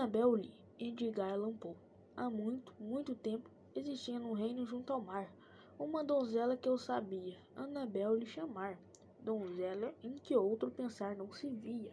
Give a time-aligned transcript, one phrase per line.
[0.00, 1.76] Annabel Lee, Edgar Allan Poe.
[2.16, 5.30] Há muito, muito tempo, existia num reino junto ao mar
[5.78, 8.78] uma donzela que eu sabia Annabel lhe chamar,
[9.22, 11.92] donzela em que outro pensar não se via,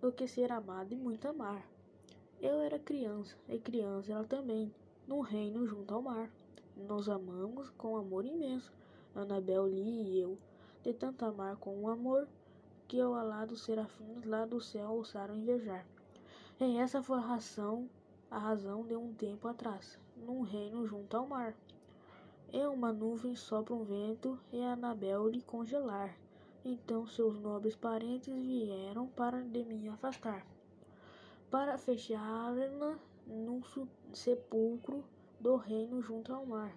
[0.00, 1.68] do que ser amado e muito amar.
[2.40, 4.72] Eu era criança, e criança ela também,
[5.04, 6.30] num reino junto ao mar.
[6.76, 8.72] Nos amamos com amor imenso,
[9.12, 10.38] Annabel Lee e eu,
[10.84, 12.28] de tanto amar com um amor
[12.86, 15.84] que ao alado serafins lá do céu ousaram invejar.
[16.60, 17.90] E essa foi a razão,
[18.30, 21.52] a razão de um tempo atrás, num reino junto ao mar.
[22.52, 26.16] Em uma nuvem sopra um vento e Anabel lhe congelar.
[26.64, 30.46] Então seus nobres parentes vieram para de mim afastar,
[31.50, 33.60] para fechar-na num
[34.12, 35.04] sepulcro
[35.40, 36.72] do reino junto ao mar.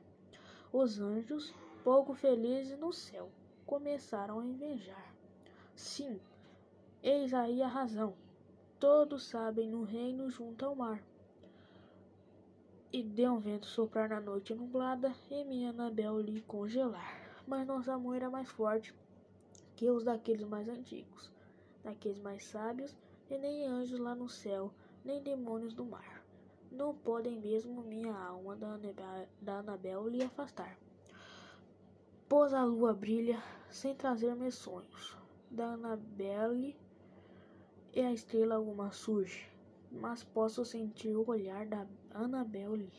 [0.74, 3.30] Os anjos, pouco felizes no céu,
[3.64, 5.14] começaram a invejar.
[5.76, 6.20] Sim,
[7.04, 8.16] eis aí a razão
[8.80, 11.04] todos sabem no reino junto ao mar.
[12.92, 17.28] E deu um vento soprar na noite nublada e minha Anabel lhe congelar.
[17.48, 18.94] Mas nosso amor era mais forte
[19.76, 21.32] que os daqueles mais antigos,
[21.84, 22.98] daqueles mais sábios,
[23.30, 26.24] e nem anjos lá no céu, nem demônios do mar.
[26.72, 30.78] Não podem mesmo minha alma da Anabel, da Anabel lhe afastar.
[32.28, 35.18] Pois a lua brilha sem trazer meus sonhos.
[35.50, 36.76] Da Anabelle
[37.98, 39.50] e a estrela alguma surge,
[39.92, 42.92] mas posso sentir o olhar da Annabelle.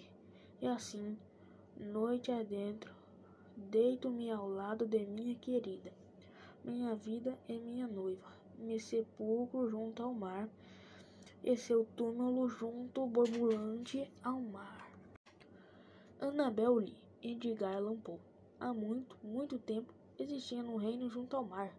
[0.60, 1.16] E assim,
[1.76, 2.92] noite adentro,
[3.56, 5.92] deito-me ao lado de minha querida.
[6.64, 8.26] Minha vida é minha noiva,
[8.58, 10.48] me sepulcro junto ao mar,
[11.44, 14.90] e seu túmulo junto borbulante ao mar.
[16.20, 18.18] Annabel Lee, Edgar Allan Poe.
[18.58, 21.72] Há muito, muito tempo existia num reino junto ao mar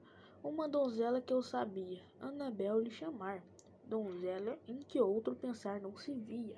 [0.44, 3.44] uma donzela que eu sabia Annabel lhe chamar,
[3.86, 6.56] donzela em que outro pensar não se via,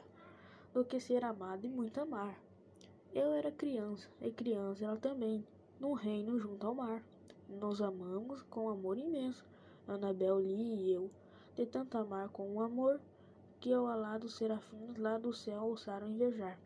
[0.74, 2.38] do que ser amado e muito amar.
[3.14, 5.46] Eu era criança, e criança ela também,
[5.80, 7.04] num reino junto ao mar.
[7.50, 9.46] Nos amamos com amor imenso,
[9.88, 11.10] Annabel Lee e eu,
[11.56, 13.02] de tanto amar com um amor
[13.60, 16.58] que ao alado serafins lá do céu ousaram invejar.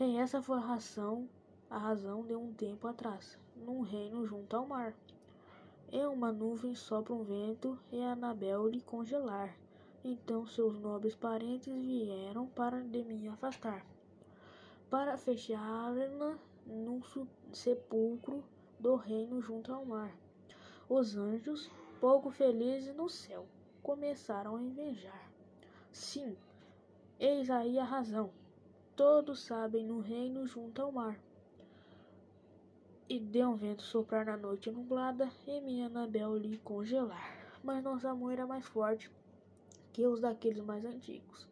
[0.00, 1.28] E essa foi a razão,
[1.70, 4.94] a razão de um tempo atrás, num reino junto ao mar.
[5.90, 9.56] Em uma nuvem sopra um vento e Anabel lhe congelar.
[10.04, 13.86] Então seus nobres parentes vieram para de mim afastar,
[14.90, 17.00] para fechar-na num
[17.52, 18.44] sepulcro
[18.78, 20.14] do reino junto ao mar.
[20.90, 23.46] Os anjos, pouco felizes no céu,
[23.82, 25.32] começaram a invejar.
[25.90, 26.36] Sim,
[27.18, 28.30] eis aí a razão.
[28.94, 31.18] Todos sabem no reino junto ao mar
[33.08, 37.38] e deu um vento soprar na noite nublada e minha Anabel lhe congelar.
[37.64, 39.10] Mas nosso amor era mais forte
[39.92, 41.48] que os daqueles mais antigos,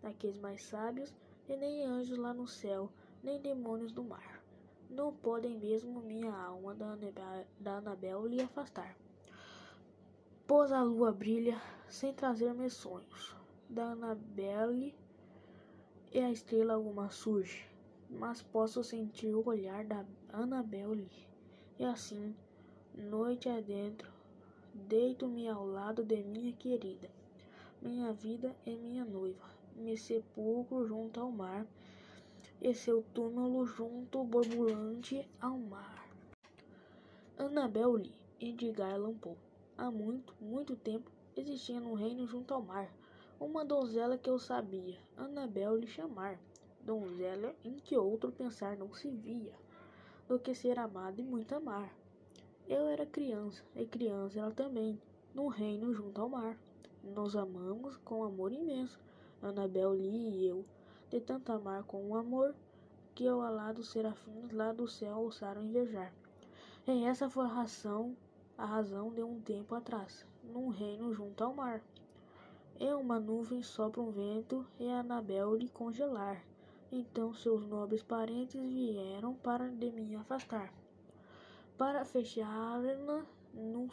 [0.00, 1.12] daqueles mais sábios,
[1.48, 2.88] e nem anjos lá no céu,
[3.24, 4.40] nem demônios do mar.
[4.88, 8.96] Não podem mesmo minha alma da Anabel, da Anabel lhe afastar.
[10.46, 13.34] Pois a lua brilha sem trazer meus sonhos.
[13.68, 14.94] Da Anabelle
[16.12, 17.69] e a estrela alguma surge
[18.10, 21.08] mas posso sentir o olhar da Annabelle.
[21.78, 22.34] E assim,
[22.94, 24.10] noite adentro,
[24.74, 27.08] deito-me ao lado de minha querida.
[27.80, 31.66] Minha vida é minha noiva, me sepulcro junto ao mar,
[32.60, 36.06] e seu túmulo junto borbulante ao mar.
[37.38, 39.36] Annabel Lee, Edgar Allan Poe.
[39.78, 42.92] Há muito, muito tempo, existia num reino junto ao mar
[43.40, 46.38] uma donzela que eu sabia Annabel lhe chamar
[46.90, 49.54] donzela em que outro pensar não se via,
[50.26, 51.94] do que ser amado e muito amar.
[52.68, 55.00] Eu era criança, e criança ela também,
[55.32, 56.58] num reino junto ao mar.
[57.04, 58.98] Nos amamos com amor imenso,
[59.40, 60.64] Annabel Lee e eu,
[61.08, 62.56] de tanto amar com um amor
[63.14, 66.12] que ao alado serafins lá do céu ousaram invejar.
[66.88, 68.16] E essa foi a razão,
[68.58, 71.80] a razão de um tempo atrás, num reino junto ao mar.
[72.80, 76.44] Em uma nuvem sopra um vento e Annabel lhe congelar.
[76.92, 80.74] Então seus nobres parentes vieram para de mim afastar,
[81.78, 83.88] para fechar-na num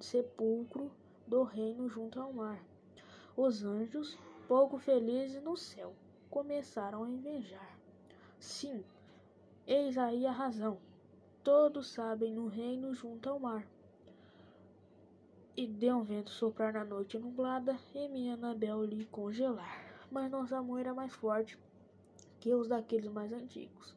[0.00, 0.90] sepulcro
[1.28, 2.60] do reino junto ao mar.
[3.36, 4.18] Os anjos,
[4.48, 5.94] pouco felizes no céu,
[6.28, 7.78] começaram a invejar.
[8.40, 8.84] Sim,
[9.64, 10.78] eis aí a razão.
[11.44, 13.64] Todos sabem no reino junto ao mar.
[15.56, 20.04] E deu um vento soprar na noite nublada e minha Anabel lhe congelar.
[20.10, 21.56] Mas nosso amor era mais forte
[22.40, 23.94] que os daqueles mais antigos,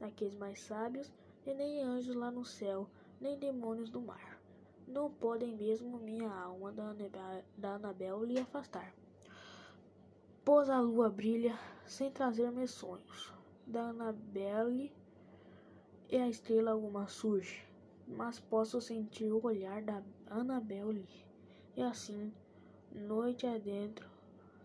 [0.00, 1.12] daqueles mais sábios,
[1.44, 2.88] e nem anjos lá no céu,
[3.20, 4.40] nem demônios do mar.
[4.88, 8.92] Não podem mesmo minha alma da Anabel, da Anabel lhe afastar.
[10.44, 13.32] Pois a lua brilha sem trazer meus sonhos.
[13.66, 14.92] Da Annabelle
[16.10, 17.64] e a estrela alguma surge,
[18.08, 21.06] mas posso sentir o olhar da Annabelle.
[21.76, 22.32] E assim,
[22.90, 24.08] noite adentro,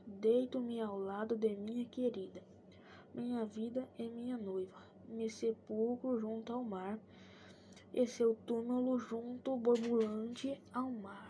[0.05, 2.41] deito-me ao lado de minha querida,
[3.17, 4.77] minha vida e minha noiva.
[5.09, 6.99] Me sepulcro junto ao mar,
[7.93, 11.26] e seu túmulo junto borbulante ao mar.